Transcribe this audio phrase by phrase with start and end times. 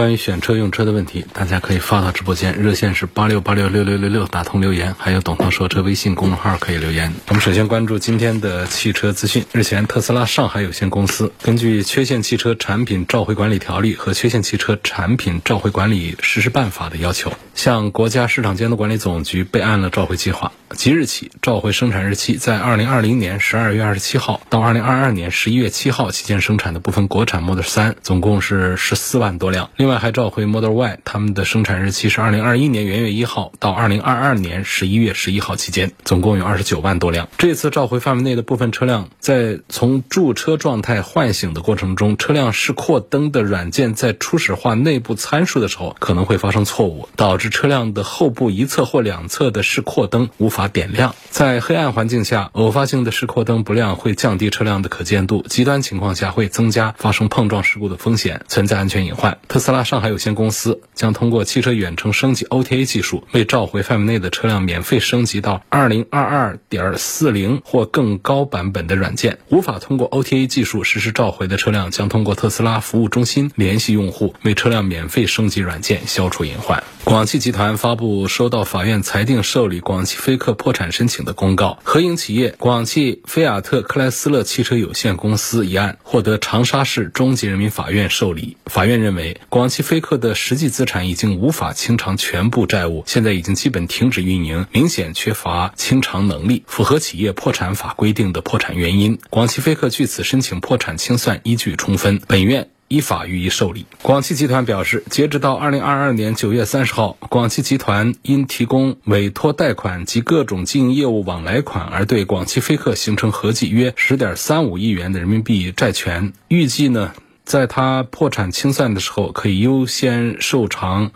[0.00, 7.12] 关于选车用车的问题，大家可以发到直播间，热线是八六八六六六六六，打通留言，还有董涛说车微信公众号可以留言。
[7.28, 9.44] 我们首先关注今天的汽车资讯。
[9.52, 20.50] 日前，特斯拉上海有限公司根据《缺陷汽车产品召回管理条例》和《缺陷汽车产品召回管理实施办法》的要求，向国家市场监督管理总局备案了召回计划。
[20.70, 29.68] 即日起，召回生产日期在二零二零年十二月二十七号到二零二二年十一月七号期间生产的部分国产 Model 三，总共是十四万多辆。
[29.76, 37.28] 另外还召回 Model Y，他们的生产日期是二零二一年元月一号到二零二二年十一月十一号期间，总共有二十九万多辆。
[37.36, 51.14] 这次召回范围内的部分车辆，在从驻车状态唤醒的过程中，车辆示廓灯的软件在初始化内部参数的时候，可能会发生错误，导致车辆的后部一侧或两侧的示廓灯无法点亮。
[51.30, 59.38] 在黑暗环境下，偶发性的示廓灯不亮会降低车辆的可见度，极端情况下会增加发生碰撞事故的风险，存在安全隐患。
[59.48, 69.38] 特斯拉上海有限公司将通过汽车远程升级 OTA 技术，为召回范围内的车辆免费升级到2022.40或更高版本的软件。
[69.48, 76.82] 无法通过 OTA 技术实施召回的车辆，将通过特斯拉服务中心联系用户，为车辆免费升级软件，消除隐患。
[77.02, 88.56] 广汽集团发布收到法院裁定受理广汽菲克破产申请的公告，合营企业广汽菲亚特克莱斯勒汽车有限公司一案获得长沙市中级人民法院受理。
[88.66, 99.18] 法院认为，广汽菲克的实际资产已经无法清偿全部债务，现在已经基本停止运营，明显缺乏清偿能力，符合企业破产法规定的破产原因。
[99.30, 102.68] 广汽菲克据此申请破产清算依据充分，本院。
[102.90, 103.86] 依法予以受理。
[104.02, 116.32] 广汽集团表示，截止到二零二二年九月三十号，广汽集团因提供委托贷款及各种经营业务往来款而对广汽菲克形成合计约十点三五亿元的人民币债权。
[116.48, 117.12] 预计呢，
[117.44, 121.12] 在它破产清算的时候，可以优先受偿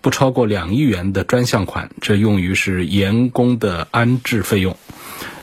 [0.00, 4.74] 不超过两亿元的专项款，这用于是员工的安置费用。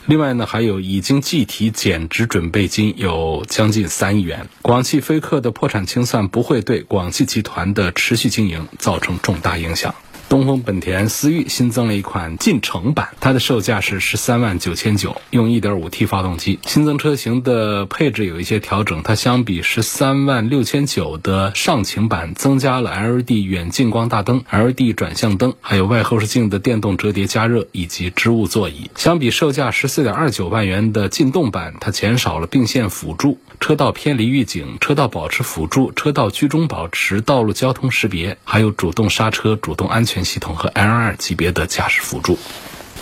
[0.08, 4.48] 另外呢，还有已经计提减值准备金有将近三亿元。
[4.62, 9.94] 广汽菲克的破产清算不会对广汽集团的持续经营造成重大影响。
[10.30, 16.60] 东风本田思域新增了一款进程版，它的售价是十三万九千九，用 1.5T 发动机。
[16.66, 28.92] 新增车型的配置有一些调整，它相比十三万六千九的上情版，增加了 LED 远近光大灯、LED 转向灯，还有外后视镜的电动折叠加热以及织物座椅。
[28.96, 40.18] 相比售价十四点二九万元的劲动版，它减少了并线辅助、车道偏离预警、车道保持辅助、车道居中保持、道路交通识别，还有主动刹车、主动安全。
[40.28, 42.38] 系统和 L2 级别的驾驶辅助。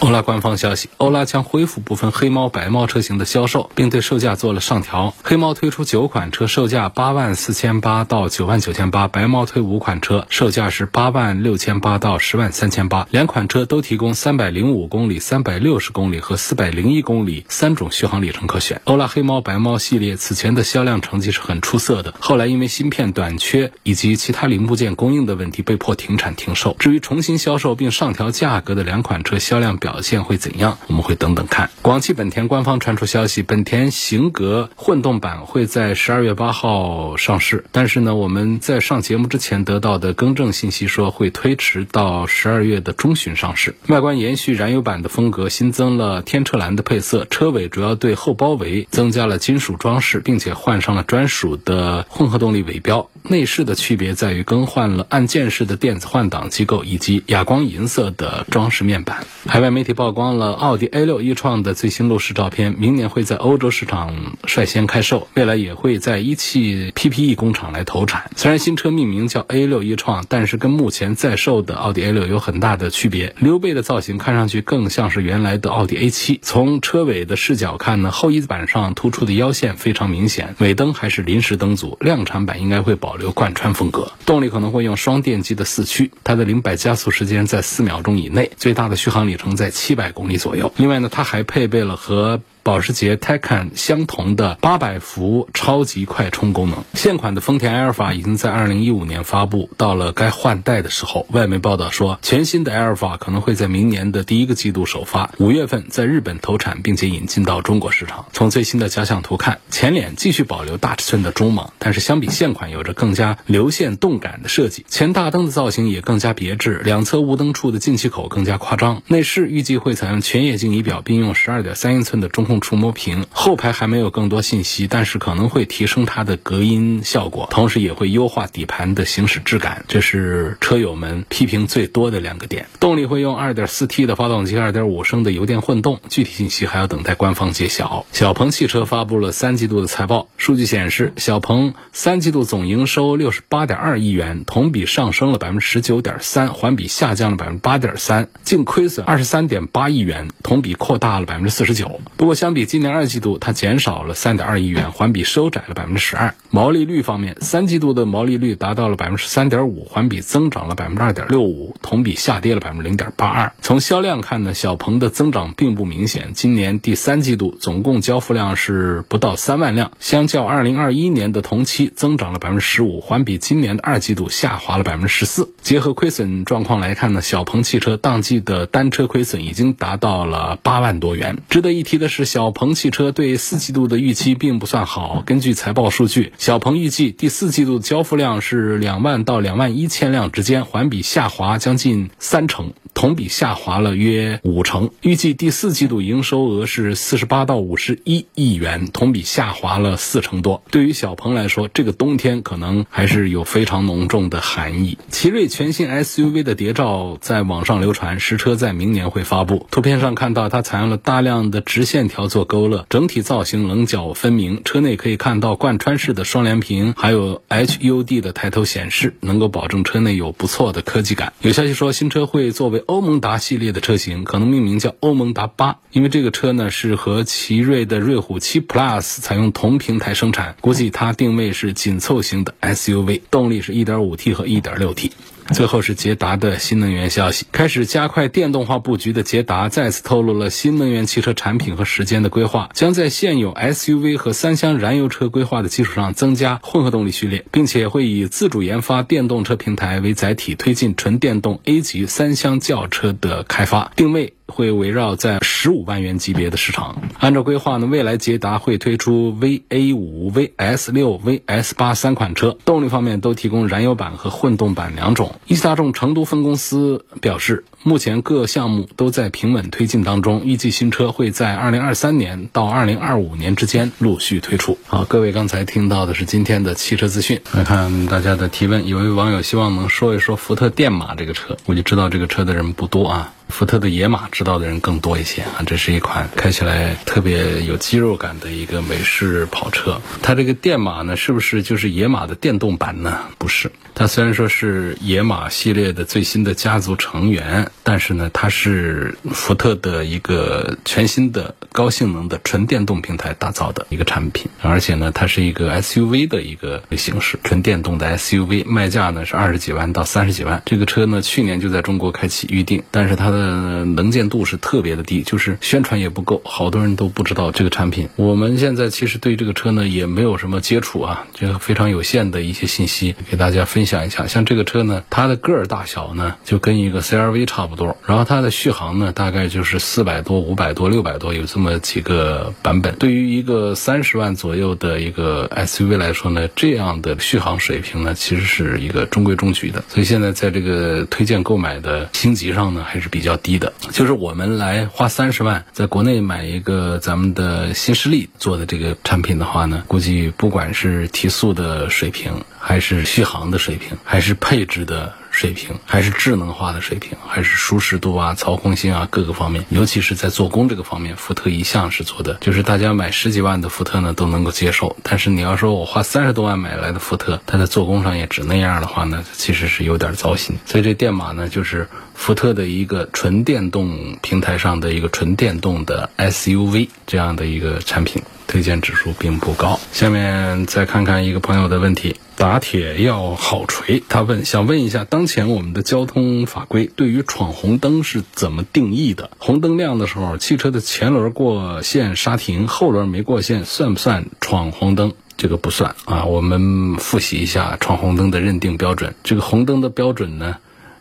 [0.01, 5.13] 欧拉官方消息，欧拉将恢复部分黑猫、白猫车型的销售，并对售价做了上调。
[5.23, 13.07] 黑猫推出九款车，售价八万四千八到九万九千八；白猫推五款车，售价是八万六千八到十万三千八。
[13.09, 18.81] 两款车都提供三百零五公里、三百六十公里和四百零一公里三种续航里程可选。
[18.83, 26.75] 欧拉黑猫、白猫系列此前的销量成绩是很出色的，后来因为芯片短缺以及其他零部件供应的问题，被迫停产停售。
[26.77, 30.79] 至于重新销售并上调价格的两款车，销量表现会怎样？
[30.87, 31.69] 我们会等等看。
[31.83, 43.75] 广汽本田官方传出消息，本田型格混动版会在十二月八号上市，但是呢，我们在上节目之前得到的更正信息说会推迟到十二月的中旬上市。
[43.87, 53.07] 外观延续燃油版的风格，新增了天车蓝的配色，车尾主要对后包围增加了金属装饰，并且换上了专属的混合动力尾标。
[53.21, 59.25] 内饰的区别在于更换了按键式的电子换挡机构以及哑光银色的装饰面板。
[59.47, 68.31] 海外媒体曝光了奥迪 A6 一创的最新路试照片，明年会在欧洲市场率先开售，未来也会在一汽 PPE 工厂来投产。
[68.37, 73.35] 虽然新车命名叫 A6 一创，但是跟目前在售的奥迪 A6 有很大的区别。
[73.37, 76.39] 溜背的造型看上去更像是原来的奥迪 A7。
[76.41, 84.09] 从车尾的视角看呢，后翼子板上突出的腰线非常明显，尾灯还是临时灯组，量产版应该会保留贯穿风格。
[84.25, 90.71] 动力可能会用双电机的四驱，它的零百加速时间在四秒钟以内，最大的续航里程在在七百公里左右。
[90.77, 96.83] 另外呢，它还配备了和保时捷 Taycan 相同的800伏超级快充功能。
[96.95, 108.25] 现款的丰田埃尔法已经在2015年发布，到了该换代的时候，外媒报道说，全新的埃尔法可能会在明年的第一个季度首发，五月份在日本投产，并且引进到中国市场。
[108.33, 114.83] 从最新的假想图看，前脸继续保留大尺寸的中网，但是相比现款有着更加流线动感的设计。
[114.89, 119.03] 前大灯的造型也更加别致，两侧雾灯处的进气口更加夸张。
[119.05, 123.25] 内饰预计会采用全液晶仪表，并用12.3英寸的中控触摸屏。
[123.31, 129.85] 后排还没有更多信息，但是可能会提升它的隔音效果，同时也会优化底盘的行驶质感。
[129.87, 132.67] 这是车友们批评最多的两个点。
[132.79, 138.05] 动力会用 2.4T 的发动机，2.5升的油电混动，具体信息还要等待官方揭晓。
[138.11, 151.99] 小鹏汽车发布了三季度的财报，数据显示，小鹏三季度总营收68.2亿元，同比上升了19.3%，环比下降了8.3%，净亏损23.8亿元，同比扩大了49%。
[152.17, 156.33] 不过，相比今年二季度，它减少了3.2亿元，环比收窄了12%。
[156.51, 163.49] 毛利率方面，三季度的毛利率达到了3.5%，环比增长了2.65%，同比下跌了0.82%。
[163.63, 175.47] 从销量看呢，小鹏的增长并不明显，今年第三季度总共交付量是不到三万辆，相较2021年的同期增长了15%，环比今年的二季度下滑了14%。
[175.63, 181.39] 结合亏损状况来看呢，小鹏汽车当季的单车亏损已经达到了八万多元。
[181.49, 185.23] 值得一提的是，小鹏汽车对四季度的预期并不算好。
[185.25, 194.89] 根据财报数据，小鹏预计第四季度交付量是两万到两万一千辆之间，环比下滑将近三成，同比下滑了约五成。
[194.99, 200.61] 预计第四季度营收额是四十八到五十一亿元，同比下滑了四成多。
[200.69, 204.97] 对于小鹏来说，这个冬天可能还是有非常浓重的含义。
[205.09, 209.65] 奇瑞全新 SUV 的谍照在网上流传，实车在明年会发布。
[209.71, 214.61] 图片上看到它采用了大量的直线条做勾勒，整体造型棱角分明。
[214.63, 221.33] 车内可以看到贯穿式的双联屏，还有 HUD 的抬头显示，能够保证车内有不错的科技感。
[221.41, 235.11] 有消息说，新车会作为欧盟达系列的车型，可能命名叫欧盟达八，因为这个车呢是和奇瑞的瑞虎7 Plus 采用同平台生产，估计它定位是紧凑型的 SUV，动力是 1.5T 和 1.6T。
[235.53, 254.33] 最后是捷达的新能源消息，开始加快电动化布局的捷达再次透露了新能源汽车产品和时间的规划，将在现有 SUV 和三厢燃油车规划的基础上增加混合动力序列，并且会以自主研发电动车平台为载体，推进纯电动 A 级三厢轿车的开发，定位。
[254.47, 257.01] 会围绕在十五万元级别的市场。
[257.19, 265.34] 按照规划呢，未来捷达会推出 VA 五、VS 六、VS 八三款车，动力方面都提供燃油版和混动版两种。
[265.47, 274.77] 一汽大众成都分公司表示，目前各项目都在平稳推进当中，预计新车会在二零二三年到二零二五年之间陆续推出。
[274.87, 277.39] 好，各位刚才听到的是今天的汽车资讯。
[277.53, 283.34] 来看大家的提问，有位网友希望能说一说福特电马这个车，我就知道这个车的人不多啊。
[283.49, 290.01] 福特的野马知道的人更多一些啊，这是一款开起来特别有肌肉感的一个美式跑车。
[290.21, 293.21] 它这个电马呢，是不是就是野马的电动版呢？
[293.37, 310.61] 不是，它虽然说是野马系列的最新的家族成员，但是呢，它是福特的一个全新的高性能的纯电动平台打造的一个产品，而且呢，它是一个 SUV 的一个形式，纯电动的 SUV，卖价呢是二十几万到三十几万。
[310.65, 318.07] 这个车呢，去年就在中国开启预定，但是它的呃，能见度是特别的低，就是宣传也不够，好多人都不知道这个产品。
[318.15, 324.25] 我们现在其实对这个车呢也没有什么接触啊，就非常有限的一些信息给大家分享一下。
[324.25, 332.95] 像这个车呢，它的个儿大小呢就跟一个 CRV 差不多，然后它的续航呢大概就是四百多、五百多、六百多，有这么几个版本。
[332.95, 339.83] 对于一个三十万左右的一个 SUV 来说呢，这样的续航水平呢其实是一个中规中矩的。
[339.89, 343.24] 所以现在在这个推荐购买的星级上呢还是比较。
[343.25, 355.11] 比较低的，就是我们来花三十万在国内买一个咱们的新势力做的这个产品的话呢，估计不管是提速的水平，还是续航的水平，还是配置的。
[355.35, 364.95] 水平还是智能化的水平，还是舒适度啊、操控性啊各个方面，尤其是在做工这个方面，福特一向是做的，就是大家买十几万的福特呢都能够接受。
[365.03, 370.55] 但是你要说我花三十多万买来的福特，它在做工上也只那样的话呢，其实是有点糟心。
[370.65, 378.23] 所以这电马呢，就是福特的一个纯电动平台上的一个纯电动的 SUV 这样的一个产品。
[378.47, 379.79] 推荐指数并不高。
[379.91, 382.15] 下面再看看一个朋友的问题。
[382.37, 389.29] 打铁要好锤，他问想问一下，当前我们的交通法规对于闯红灯是怎么定义的？
[389.37, 395.13] 红灯亮的时候，汽车的前轮过线刹停，后轮没过线，算不算闯红灯？
[395.37, 396.25] 这个不算啊。
[396.25, 399.15] 我们复习一下闯红灯的认定标准。
[399.23, 400.57] 这个红灯的标准呢，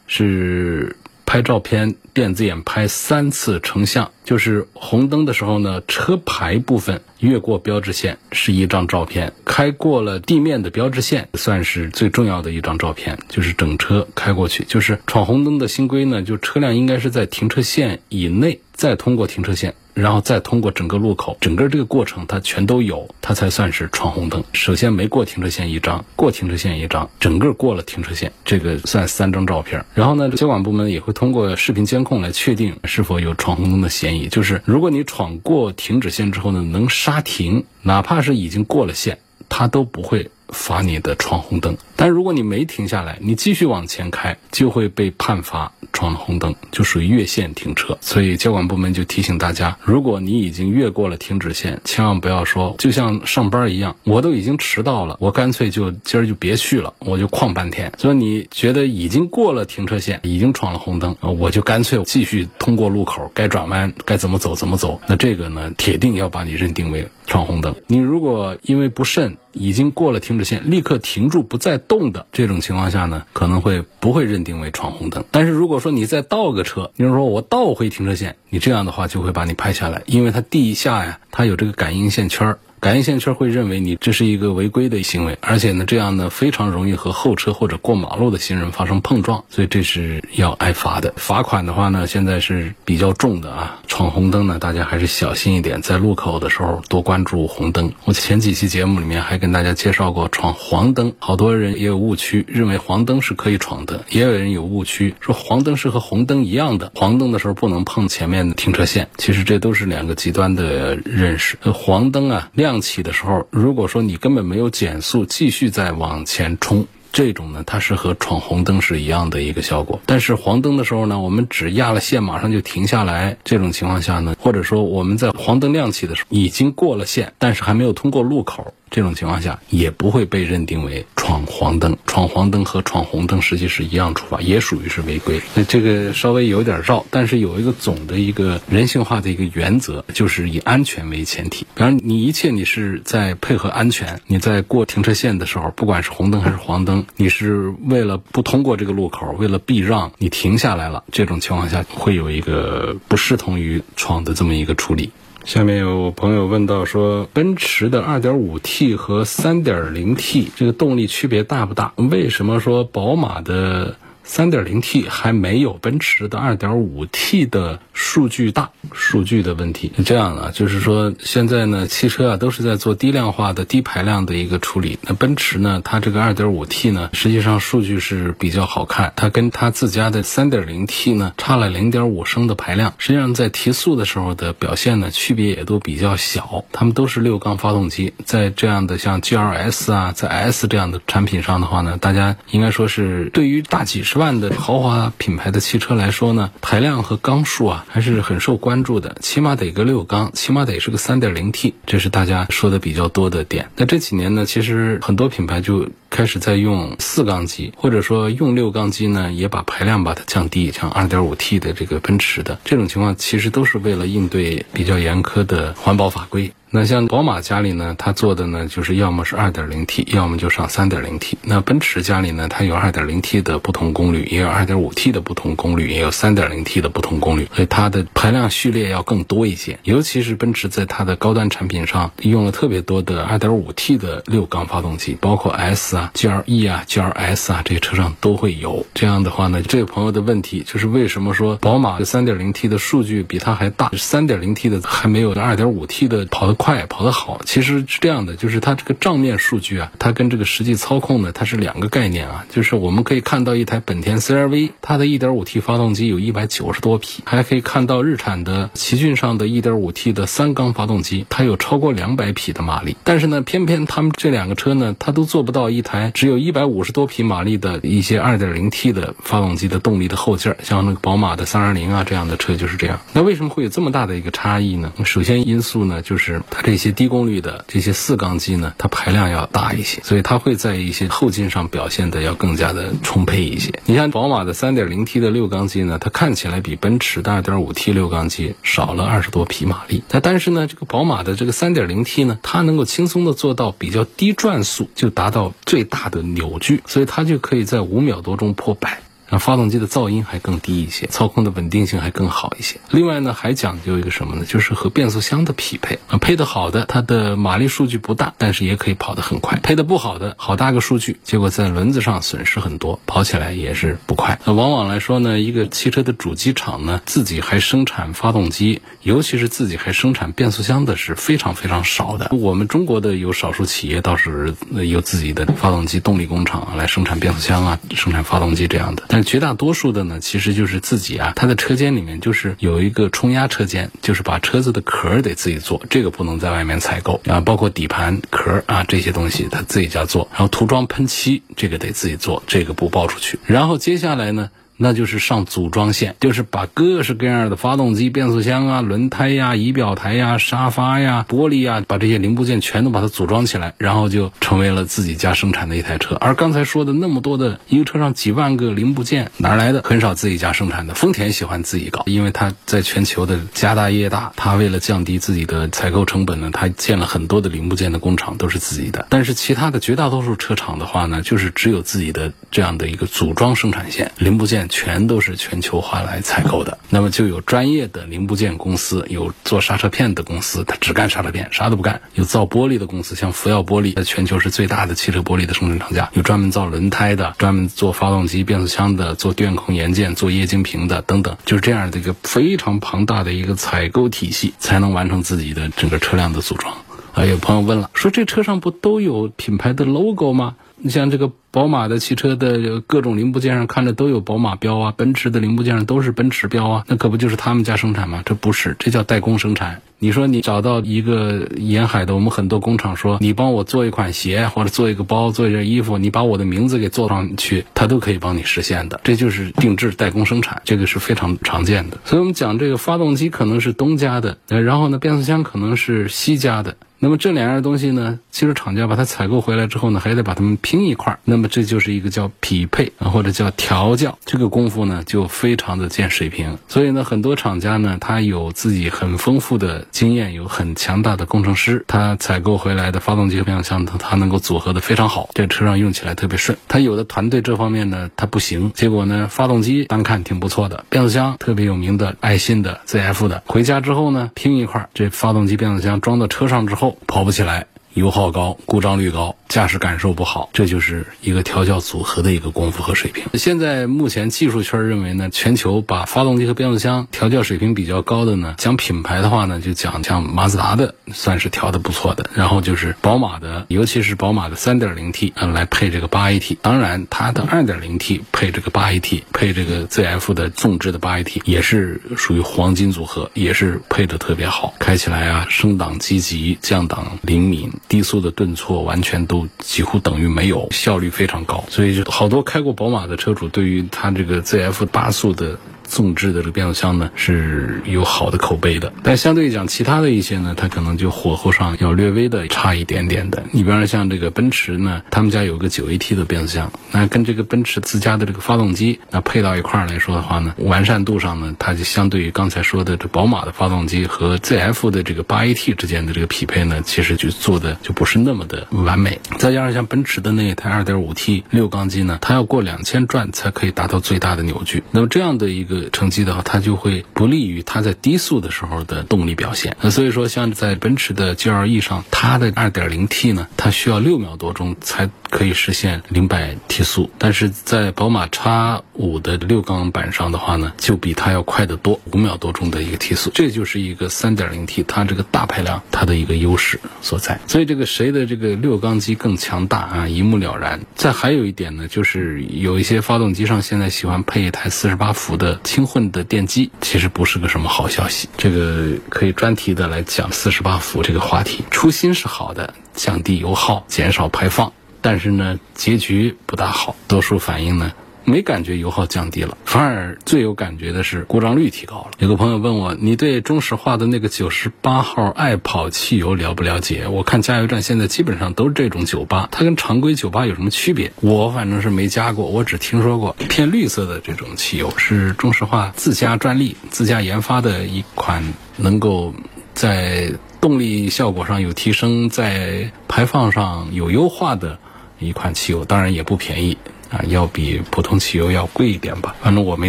[0.07, 0.95] 是
[1.35, 7.01] 拍照片电子眼拍三次成像，就是红灯的时候呢，车牌部分。
[7.19, 14.63] 越过标志线是一张照片，开过了地面的标志线算是最重要的一张照片，就是整车开过去。
[14.69, 24.45] 就是闯红灯的新规呢，就车辆应该是在停车线以内再通过停车线，然后再通过整个路口，整个这个过程它全都有，它才算是闯红灯。
[24.53, 29.87] 首先没过停车线一张，过停车线一张，整个过了停车线，这个算三张照片。
[29.95, 34.29] 然后呢，交管部门也会通过视频监控来确定是否有闯红灯的嫌疑。
[34.29, 37.15] 就是如果你闯过停止线之后呢，能刹。
[37.15, 40.33] 刹停，哪怕是已经过了线，他都不会。
[40.49, 47.97] 罚你的闯红灯，但如果你没停下来，你继续往前开，就会被判罚闯红灯，就属于越线停车。
[48.01, 57.93] 所以交管部门就提醒大家，如果你已经越过了停止线，千万不要说就像上班一样，我都已经迟到了，我干脆就今儿就别去了，我就旷半天。
[57.99, 65.01] 所以你觉得已经过了停车线，已经闯了红灯，我就干脆继续通过路口，该转弯该怎么走怎么走。
[65.07, 67.75] 那这个呢，铁定要把你认定为闯红灯。
[67.87, 75.25] 你如果因为不慎，已经过了停止线，立刻停住不再动的这种情况下呢，可能会不会认定为闯红灯。
[75.31, 82.59] 但是如果说你再倒个车，比如说我倒回停车线，你这样的话就会把你拍下来，因为它地下呀，它有这个感应线圈儿。
[82.85, 91.15] 感应线圈会认为你这是一个违规的行为，而且呢，这样呢非常容易和后车或者过马路的行人发生碰撞，所以这是要挨罚的。
[91.17, 93.81] 罚款的话呢，现在是比较重的啊。
[93.87, 97.91] 闯红灯呢，大家还是小心一点，在路口的时候多关注红灯。
[98.05, 109.09] 我前几期节目里面还跟大家介绍过闯黄灯，好多人也有误区，认为黄灯是可以闯的，也有人有误区说黄灯是和红灯一样的，黄灯的时候不能碰前面的停车线。
[109.17, 111.57] 其实这都是两个极端的认识。
[111.73, 112.74] 黄灯啊亮。
[112.75, 120.01] 亮起的时候，如果说你根本没有减速，继续再往前冲，这种呢，它是和闯红灯是一样的一个效果。
[120.07, 128.75] 但是黄灯的时候呢，我们只压了线，马上就停下来，这种情况下呢，或者说我们在黄灯亮起的时候已经过了线，但是还没有通过路口。
[128.95, 135.41] 这种情况下也不会被认定为闯黄灯，闯黄灯和闯红灯实际是一样处罚，也属于是违规。
[135.57, 141.67] 那这个稍微有点绕，但是有一个总的一个人性化的一个原则，就是以安全为前提。
[141.75, 151.03] 比方你一切你是在配合安全，你在过停车线的时候，不管是红灯还是黄灯，你是为了不通过这个路口，为了避让，你停下来了。
[151.11, 155.11] 这种情况下会有一个不视同于闯的这么一个处理。
[155.45, 161.93] 下面有朋友问到说，奔驰的 2.5T 和 3.0T 这个动力区别大不大？
[162.11, 163.95] 为什么说宝马的？
[164.25, 174.99] 三点零 T 还没有奔驰的二点五 T 的数据大，数据的问题是这样的，就是说现在呢，汽车啊都是在做低量化的低排量的一个处理。
[175.03, 186.65] 那奔驰呢，它这个二点五 T 呢，实际上数据是比较好看，它跟它自家的三点零 T 呢差了零点五升的排量，实际上在提速的时候的表现呢区别也都比较小。
[186.73, 194.14] 它们都是六缸发动机，在这样的像 GLS 啊，在 S 这样的产品上的话呢，大家应该说是对于大几十。
[194.15, 203.71] 十万的豪华品牌的汽车来说呢，排量和缸数啊还是很受关注的，起码得个六缸，起码得是个三点零 T，这是大家说的比较多的点。
[203.75, 216.53] 那这几年呢，其实很多品牌就开始在用四缸机，或者说用六缸机呢，也把排量把它降低，像二点五 T 的这个奔驰的这种情况，其实都是为了应对比较严苛的环保法规。
[216.77, 221.39] 那像宝马家里呢，它做的呢就是要么是二点零 T，要么就上三点零 T。
[221.43, 229.79] 那奔驰家里呢，它有二点零 T 的不同功率，也有二点五 T 的不同功率，也有三点零 T 的不同功率，所以它的排量序列要更多一些。
[229.85, 238.85] 尤其是奔驰在它的高端产品上用了特别多的二点五 T 的六缸发动机，包括 S 啊、GLE 啊、GLS 啊这些车上都会有。
[238.95, 246.64] 这样的话呢，这位朋友的问题就是为什么说宝马的三点零 T 的数据比它还大，三点零 T 的还没有二点五 T 的跑得快。
[246.65, 252.47] 快跑得好，其实是这样的，就是它这个账面数据啊，它跟这个实际操控呢，它是两个概念啊。
[252.49, 262.97] 就是我们可以看到一台本田 CR-V，它的 1.5T 发动机有一百九十多匹，还可以看到日产的奇骏上的 1.5T 的三缸发动机，它有超过两百匹的马力。
[263.05, 273.01] 但是呢，偏偏他们这两个车呢，它都做不到一台只有一百五十多匹马力的一些 2.0T 的发动机的动力的后劲儿，像那个宝马的320啊这样的车就是这样。
[273.13, 274.95] 那为什么会有这么大的一个差异呢？
[275.05, 276.41] 首先因素呢，就是。
[276.55, 283.73] 它这些低功率的这些四缸机呢，它排量要大一些，所以它会在一些后劲上表现的要更加的充沛一些。
[283.87, 299.01] 你像宝马的 3.0T 的六缸机呢，它看起来比奔驰的 2.5T 六缸机少了二十多匹马力，那但是呢，这个宝马的这个 3.0T 呢，它能够轻松的做到比较低转速就达到最大的扭矩，所以它就可以在五秒多钟破百。
[299.29, 302.77] 让发动机的噪音还更低一些，操控的稳定性还更好一些。
[302.91, 304.45] 另外呢，还讲究一个什么呢？
[304.45, 314.39] 就是和变速箱的匹配啊，配的好的，它的马力数据不大，但是也可以跑得很快；配的不好的，好大个数据，结果在轮子上损失很多，跑起来也是不快。
[314.45, 322.29] 那往往来说呢，一个汽车的主机厂呢，自己还生产发动机，尤其是自己还生产变速箱的是非常非常少的。
[322.33, 329.03] 我们中国的有少数企业倒是有自己的发动机动力工厂来生产变速箱啊，生产发动机这样的。
[329.15, 343.39] 但绝大多数的呢，其实就是自己啊，它的车间里面就是有一个冲压车间，就是把车子的壳得自己做，这个不能在外面采购啊，包括底盘壳啊这些东西，他自己家做，然后涂装喷漆这个得自己做，这个不报出去。
[343.47, 344.51] 然后接下来呢？
[344.77, 356.17] 那就是上组装线，就是把各式各样的发动机、变速箱啊、轮胎呀、仪表台呀、沙发呀、玻璃呀，把这些零部件全都把它组装起来，然后就成为了自己家生产的一台车。
[356.17, 359.83] 而刚才说的那么多的一个车上几万个零部件哪来的？
[359.85, 360.95] 很少自己家生产的。
[360.95, 369.07] 丰田喜欢自己搞，因为它在全球的家大业大，它为了降低自己的采购成本呢，它建了很多的零部件的工厂，都是自己的。
[369.09, 374.64] 但是其他的绝大多数车厂的话呢，就是只有自己的这样的一个组装生产线，零部件。
[374.69, 396.75] 全都是全球化来采购的，那么就有专业的零部件公司，有做刹车片的公司，它只干刹车片，啥都不干；有造玻璃的公司，像福耀玻璃，在全球是最大的汽车玻璃的生产厂家；有专门造轮胎的，专门做发动机、变速箱的，做电控元件、做液晶屏的等等，就是这样的一个非常庞大的一个采购体系，才能完成自己的整个车辆的组装。
[397.15, 400.57] 啊，有朋友问了，说这车上不都有品牌的 logo 吗？
[400.87, 408.23] 你像这个宝马的汽车的各种零部件上看着都有宝马标啊，奔驰的零部件上都是奔驰标啊，那可不就是他们家生产吗？
[408.27, 409.81] 这不是，这叫代工生产。
[409.99, 419.01] 你说你找到一个沿海的，我们很多工厂说，你帮我做一款鞋或者做一个包、做一件衣服，你把我的名字给做上去，他都可以帮你实现的。
[419.05, 421.97] 这就是定制代工生产，这个是非常常见的。
[422.05, 426.77] 所以我们讲这个发动机可能是东家的，然后呢，变速箱可能是西家的。
[426.99, 431.19] 那么这两样东西呢，汽车厂家把它采购回来之后呢，还得把它们拼一块儿。
[431.25, 436.57] 那么这就是一个叫匹配啊，或者叫调教，这个功夫呢就非常的见水平。
[436.67, 446.57] 所以呢，很多厂家呢，他有自己很丰富的经验，有很强大的工程师，他采购回来的发动机和变速箱，他他能够组合的非常好，这车上用起来特别顺。
[446.69, 456.94] 他有的团队这方面呢，他不行，结果呢，发动机单看挺不错的，变速箱特别有名的爱信的 ZF 的，回家之后呢，拼一块儿，这发动机变速箱装到车上之后。
[457.07, 459.37] 跑不起来，油耗高，故障率高。
[459.49, 463.25] 驾驶感受不好，这就是一个调教组合的一个功夫和水平。
[463.35, 489.49] 现在目前技术圈认为呢，全球把发动机和变速箱调教水平比较高的呢，讲品牌的话呢，就讲像马自达的算是调的不错的，然后就是宝马的，尤其是宝马的 3.0T 啊来配这个 8AT，当然它的 2.0T 配这个 8AT，配这个 ZF 的纵置的 8AT 也是属于黄金组合，也是配的特别好，开起来啊升档积极，降档灵敏，低速的顿挫完全都。
[489.59, 495.59] 几乎等于没有，效率非常高，所以好多开过宝马的车主，对于它这个 ZF 八速的。
[495.85, 503.43] 纵置的这个变速箱呢是有好的口碑的，但相对讲，其他的一些呢，它可能就火候上要略微的差一点点的。
[503.53, 519.21] 你比方说像这个奔驰呢，他们家有个九 AT 的变速箱，那跟这个奔驰自家的这个发动机那配到一块儿来说的话呢，完善度上呢，它就相对于刚才说的这宝马的发动机和 ZF 的这个八 AT 之间的这个匹配呢，其实就做的就不是那么的完美。
[519.39, 525.74] 再加上像奔驰的那一台二点五 T 六缸机呢，它要过两千转才可以达到最大的扭矩，那么这样的一个。
[525.91, 529.77] 成绩的话，它就会不利于它在低速的时候的动力表现。
[529.81, 537.11] 那所以说，像在奔驰的 GLE 上，它的 2.0T 呢，它需要六秒多钟才可以实现零百提速。
[537.19, 543.33] 但是在宝马 X5 的六缸版上的话呢，就比它要快得多，五秒多钟的一个提速。
[543.35, 547.41] 这就是一个 3.0T 它这个大排量它的一个优势所在。
[547.49, 550.81] 所以这个谁的这个六缸机更强大啊，一目了然。
[550.95, 555.59] 再还有一点呢，就是有一些发动机上现在喜欢配一台48伏的。
[555.65, 561.65] 轻混的电机其实不是个什么好消息，这个可以专题的来讲四十八伏这个话题。
[561.73, 564.73] 初心是好的，降低油耗、减少排放，
[565.05, 566.97] 但是呢，结局不大好。
[567.09, 567.93] 多数反应呢，
[568.25, 572.13] 没感觉油耗降低了，反而最有感觉的是故障率提高了。
[572.19, 577.07] 有个朋友问我，你对中石化的那个九十八号爱跑汽油了不了解？
[577.07, 581.13] 我看加油站现在基本上都是这种九八，它跟常规九八有什么区别？
[581.21, 588.43] 我反正是没加过，我只听说过偏绿色的这种汽油是中石化自家专利、自家研发的一款，
[588.79, 589.35] 能够
[589.75, 594.79] 在动力效果上有提升，在排放上有优化的
[595.19, 596.77] 一款汽油，当然也不便宜。
[597.11, 599.37] 啊，要比普通汽油要贵一点吧。
[599.41, 599.89] 反正我没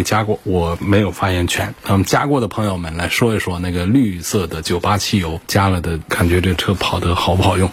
[0.00, 1.74] 加过，我没有发言权。
[1.84, 7.68] 那么加过的朋友们来说一说，那个绿色的九八汽油加了的感觉，这车跑的好不好用？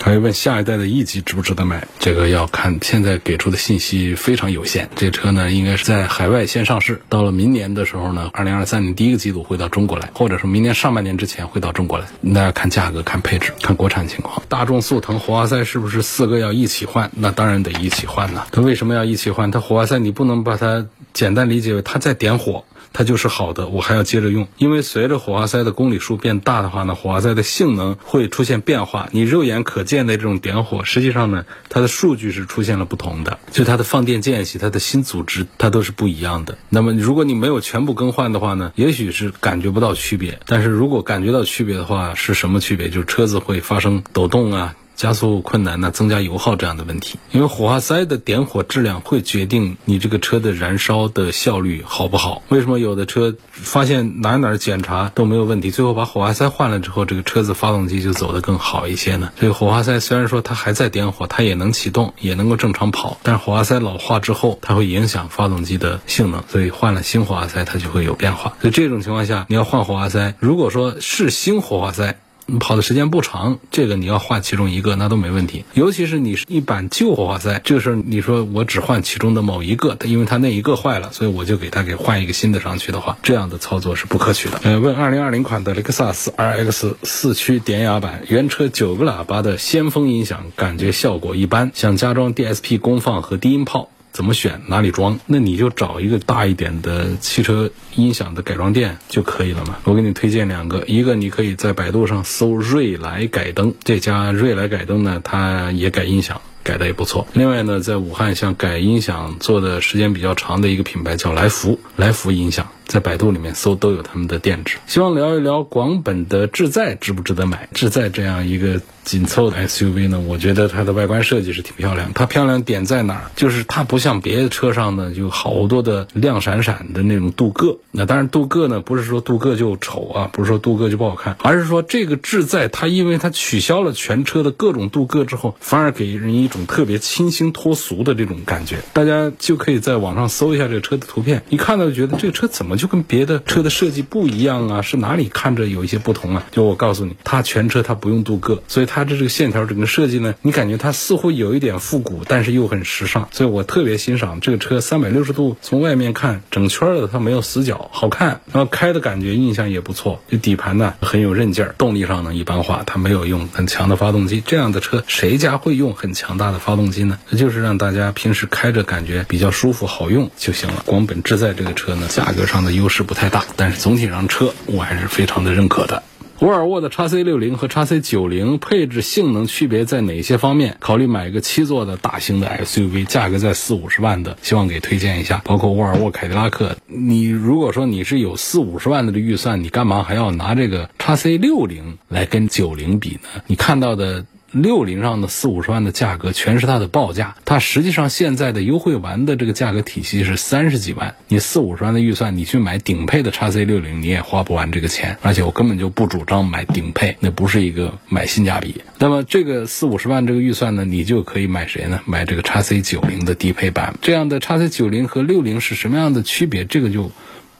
[0.00, 1.86] 还有问下一代的 E 级值不值得买？
[1.98, 4.88] 这个要看现在给出的信息非常有限。
[4.96, 12.06] 这车呢，应该是在海外先上市，到了明年的时候呢，二零二三年第一个季度会到中国来，或者说明年上半年之前会到中国来。
[12.20, 14.42] 那要看价格、看配置、看国产情况。
[14.48, 17.10] 大众速腾、火花塞是不是四个要一起换？
[17.14, 18.44] 那当然得一起换呢。
[18.50, 19.50] 它为什么要一起换？
[19.50, 22.64] 它火花塞你不能把它简单理解为它在点火。
[22.92, 29.08] 它就是好的，我还要接着用，因为随着火花塞的公里数变大的话呢，火花塞的性能会出现变化。
[29.12, 36.58] 你肉眼可见的这种点火，实际上呢，它的数据是出现了不同的，就它的放电间隙、它的新组织，它都是不一样的。
[36.68, 40.38] 那么如果你没有全部更换的话呢，也许是感觉不到区别。
[40.46, 42.88] 但是如果感觉到区别的话，是什么区别？
[42.88, 44.74] 就是车子会发生抖动啊。
[45.02, 52.40] 加速困难呢，增加油耗这样的问题，因为火花塞的点火质量会决定你这个车的燃烧的效率好不好。
[52.50, 59.32] 为什么有的车发现哪哪检查都没有问题，最后把火花塞换了之后，这个车子发动机就走得更好一些呢？
[59.40, 68.52] 这个火花塞虽然说它还在点火，它也能启动，也能够正常跑，但是火花塞老化之后，它会影响发动机的性能，所以换了新火花塞它就会有变化。
[68.60, 72.16] 所以这种情况下，你要换火花塞，如果说是新火花塞。
[72.52, 75.64] 你跑的时间不长，这个你要换其中一个那都没问题。
[75.72, 84.60] 尤其是你是一板旧火花塞，这个时候你说我只换其中的某一个，因为它那一个坏了，所以我就给它给换一个新的上去的话，这样的操作是不可取的。
[84.64, 93.88] 呃，问二零二零款的雷克萨斯 RX 四驱典雅版，原车九个喇叭的先锋音响，感觉效果一般，想加装 DSP 功放和低音炮。
[94.12, 94.60] 怎么选？
[94.68, 95.18] 哪里装？
[95.26, 99.78] 那你就找一个大一点的汽车音响的改装店就可以了嘛。
[99.84, 107.26] 我给你推荐两个，一个你可以在百度上搜瑞来改灯，这家瑞来改灯呢，它也改音响，改的也不错。
[107.32, 112.68] 另外呢，在武汉像改音响做的时间比较长的一个品牌叫来福，来福音响。
[112.86, 114.78] 在百度里面搜都有他们的店址。
[114.86, 117.68] 希望聊一聊广本的志在值不值得买？
[117.72, 120.20] 志在这样一个紧凑的 SUV 呢？
[120.20, 122.12] 我觉得它的外观设计是挺漂亮。
[122.14, 123.30] 它漂亮点在哪儿？
[123.34, 127.78] 就是它不像别的车上呢，就好多的亮闪闪的那种镀铬。
[127.90, 138.78] 那当然，镀铬呢不是说镀铬就丑啊，不是说镀铬就不好看，而是说这个志在它因为它取消了全车的各种镀铬之后，反而给人一种特别清新脱俗的这种感觉。
[138.92, 142.82] 大家就可以在网上搜一下这个车的图片，一看到就觉得这个车怎么就。
[142.82, 146.44] 就跟别的车的设计不一样啊，是哪里看着有一些不同啊？
[146.50, 153.28] 就我告诉你，它全车它不用镀铬，所以它的这个线条整个设计呢，你感觉它似乎有一点复古，但是又很时尚。
[153.30, 160.20] 所以我特别欣赏这个车，三百六十度从外面看，整圈的它没有死角，好看，然后开的感觉印象也不错。
[160.28, 164.42] 就底盘呢很有韧劲儿，动力上呢一般化，它没有用很强的发动机。
[164.44, 167.16] 这样的车谁家会用很强大的发动机呢？
[167.36, 170.82] 就是让大家平时开着感觉比较舒服好用就行了。
[170.84, 172.72] 广本志在这个车呢，价格上的。
[172.72, 176.02] 优势不太大，但是总体上车我还是非常的认可的。
[176.40, 180.76] 沃尔沃的 x C 六零和 x C 九零配置性能区别在哪些方面？
[180.80, 185.40] 考虑买一个七座的大型的 SUV，价格在四五十万的，希望给推荐一下。
[185.44, 193.42] 包括沃尔沃凯迪拉克，你如果说你是有四五十万的预算，你干嘛还要拿这个 x C 六零来跟九零比呢？
[193.46, 194.24] 你看到的。
[194.52, 201.14] 六零上的四五十万的价格全是它的报价，它实际上现在的优惠完的这个价格体系是三十几万。
[201.28, 205.16] 你四五十万的预算，你去买顶配的叉 C 六零，你也花不完这个钱。
[205.22, 208.82] 而且我根本就不主张买顶配，那不是一个买性价比。
[208.98, 212.00] 那么这个四五十万这个预算呢，你就可以买谁呢？
[212.04, 213.94] 买这个叉 C 九零的低配版。
[214.02, 216.66] 这样的叉 C 九零和六零是什么样的区别？
[216.66, 217.10] 这个就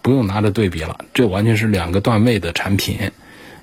[0.02, 2.98] 不用拿着对比了，这完全是两个段位的产品，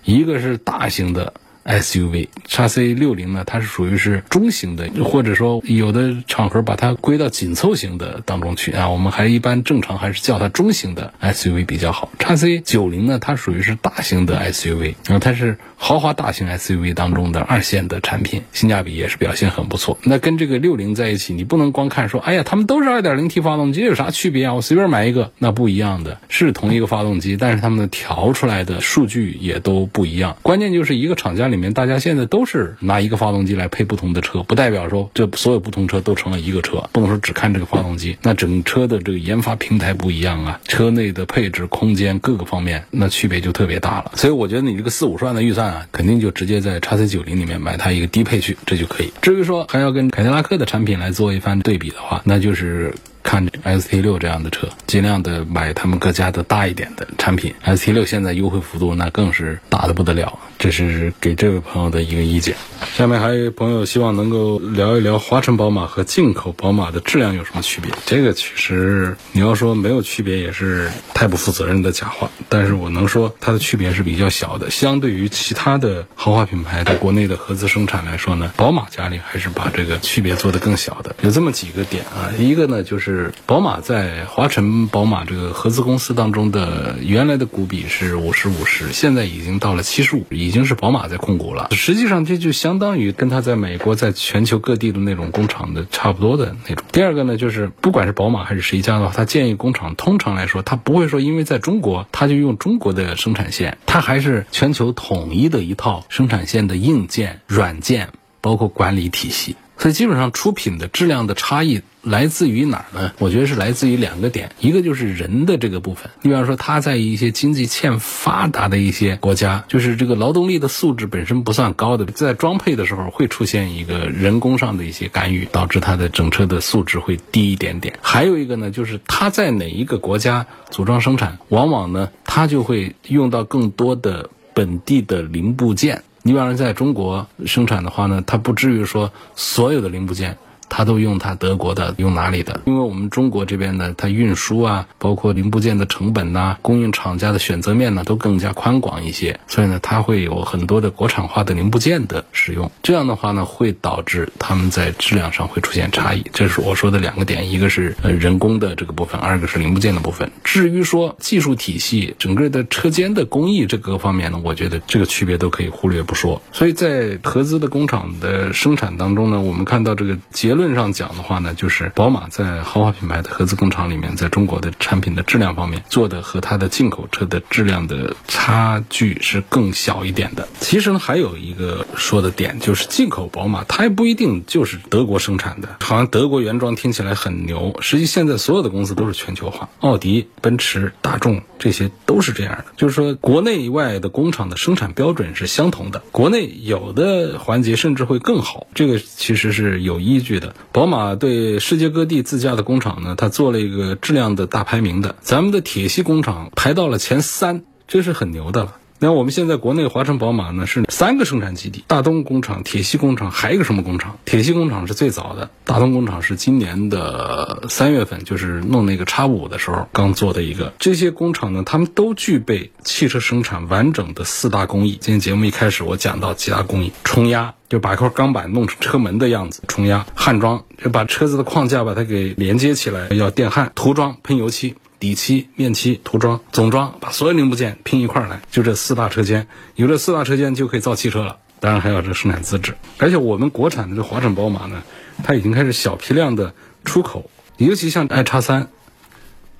[0.04, 1.36] 一个是大型的。
[1.65, 8.89] SUV 叉 C 六零呢，它是属于是中型的，或者说有的场合把它归到紧凑型的当中去啊。
[8.89, 12.12] 我们还一般正常还是叫它中型的 SUV 比较好。
[12.17, 19.98] 叉 C 九零呢，它属于是大型的 SUV，然后它是豪华大型 SUV 当中的二线的产品，性价比也是表现很不错。
[20.04, 24.56] 那跟这个六零在一起，你不能光看说，哎呀，他们都是二点零 T 发动机，有啥区别啊？
[24.56, 30.36] 我随便买一个，那不一样的，是同一个发动机，但是他们的调出来的数据也都不一样。
[30.41, 31.59] 关键就是一个厂家里面。
[31.60, 38.17] 里面，大家现在都是拿一个发动机来配不同的车，不代表说这所有不同车都成了一个车，不能说只看这个发动机。
[38.22, 44.13] 那整车的这个研发平台不一样啊，车内的配置、空间各个方面，那区别就特别大了。
[44.15, 49.12] 所以我觉得你这个四五十万的预算啊，肯定就直接在叉 C 九零里面买它一个低配去，这就可以。
[49.22, 57.53] 至于说还要跟凯迪拉克的产品来做一番对比的话，那就是看 ST 六这样的车，尽量的买他们各家的大一点的产品。
[57.63, 62.55] ST 六现在优惠幅度那更是大的不得了，这是给这位朋友的一个意见。
[62.95, 67.91] 下面还有一朋友希望能够聊一聊华晨宝马和进口宝马的质量有什么区别？
[68.05, 74.69] 这个其实你要说没有区别也是太不负责任的假话，但是我能说它的区别是比较小的。
[74.71, 81.15] 相对于其他的豪华品牌的国内的合资生产来说呢，宝马家里还是把这个区别做得更小的。
[81.21, 91.69] 有这么几个点啊，一个呢就是是宝马在华晨宝马这个合资公司当中的原来的股比是五十五十，现在已经到了七十五，已经是宝马在控股了。
[91.72, 96.86] 实际上这就相当于跟他在美国在全球各地的那种工厂的差不多的那种。
[96.91, 109.56] 第二个呢，就是不管是宝马还是谁家的话，他建议工厂通常来说，他不会说因为在中国，他就用中国的生产线，他还是全球统一的一套生产线的硬件、软件，包括管理体系。
[109.80, 113.12] 所以基本上出品的质量的差异来自于哪儿呢？
[113.18, 116.12] 我觉得是来自于两个点，一个就是人的这个部分。
[116.22, 127.98] 你比方说，他在一些经济欠发达的一些国家，就是这个劳动力的素质本身不算高的，在装配的时候会出现一个人工上的一些干预，导致它的整车的素质会低一点点。
[128.02, 136.04] 还有一个呢，就是他在哪一个国家组装生产，往往呢，他就会用到更多的本地的零部件。
[136.21, 140.38] 你比方说在中国生产的话呢，它不至于说所有的零部件
[140.80, 142.62] 它都用它德国的，用哪里的？
[142.63, 152.72] 因为我们中国这边呢，它运输啊，包括零部件的成本呐、供应厂家的选择面呢，都更加宽广一些，所以呢，它会有很多的国产化的零部件的使用。
[152.82, 156.24] 这样的话呢，会导致他们在质量上会出现差异。
[156.32, 160.32] 这是我说的两个点，一个是呃人工的这个部分，二个是零部件的部分。
[160.46, 166.42] 至于说技术体系、整个的车间的工艺这个方面呢，我觉得这个区别都可以忽略不说。
[166.54, 180.47] 所以在合资的工厂的生产当中呢，我们看到这个结论上讲的话呢，就是宝马在豪华品牌的合资工厂里面，在中国的产品的质量方面做的和它的进口车的质量的差距是更小一点的。
[180.60, 200.49] 其实呢，还有一个说的点就是进口宝马它也不一定就是德国生产的，好像德国原装听起来很牛，实际现在所有的公司都是全球化，奥迪、奔驰、大众这些都是这样的，就是说国内外的工厂的生产标准是相同的，国内有的环节甚至会更好，这个其实是有依据的。
[200.72, 208.76] 宝马对世界各地自家的工厂呢，它做了一个质量的大排名的，咱们的铁西工厂排到了前三，这是很牛的了。
[209.02, 214.18] 那我们现在国内华晨宝马呢是三个生产基地，大东工厂、铁西工厂，还有一个什么工厂？
[214.26, 220.74] 铁西工厂是最早的，大东工厂是今年的三月份，就是弄那个叉五的时候刚做的一个。
[220.80, 224.98] 这些工厂呢，他们都具备汽车生产完整的四大工艺。
[225.00, 234.76] 今天节目一开始我讲到几大工艺：冲压，就把一块钢板弄成车门的样子；冲压、焊装，就把车子的框架把它给连接起来，要电焊；涂装、喷油漆。
[235.00, 241.38] 底漆、面漆、涂装、总装，把所有零部件拼一块儿来，就这四大车间，有这四大车间就可以造汽车了。
[241.62, 244.84] 当然还有这生产资质，而且我们国产的这华晨宝马呢，
[245.24, 246.54] 它已经开始小批量的
[246.86, 248.68] 出口，尤其像 i 叉三，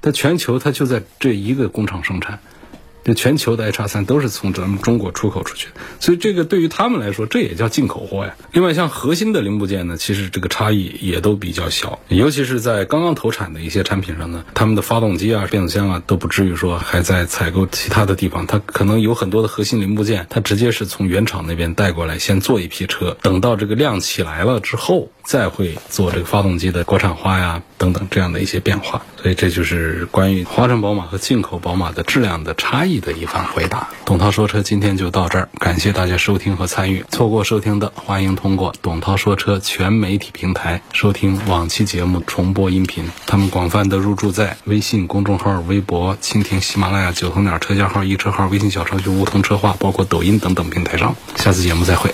[0.02, 2.40] 它全球它就在这一个工厂生产。
[3.10, 8.36] 这全球的 i 叉三都是从咱们中国出口出去的，所以这个对于他们来说，这也叫进口货呀。
[8.52, 29.02] 另外，像核心的零部件呢，其实这个差异也都比较小，尤其是在刚刚投产的一些产品上呢，他们的发动机啊、变速箱啊都不至于说还在采购其他的地方，它可能有很多的核心零部件，它直接是从原厂那边带过来，先做一批车，等到这个量起来了之后，再会做这个发动机的国产化呀等等这样的一些变化。
[29.22, 33.00] 所以这就是关于华晨宝马和进口宝马的质量的差异。
[33.00, 37.06] 的一番回答，董涛说车今天就到这儿，感谢大家收听和参与。
[37.10, 43.06] 错过收听的，欢迎通过董涛说车全媒体平台收听往期节目重播音频。
[43.26, 51.16] 他们广泛的入驻在微信公众号、微博、蜻蜓、喜马拉雅、九头鸟车架号、一车号、微信小程序梧桐车话，包括抖音等等平台上。
[51.36, 52.14] 下次节目再会。